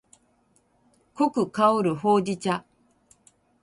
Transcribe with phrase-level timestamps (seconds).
[1.13, 2.65] 濃く香るほうじ茶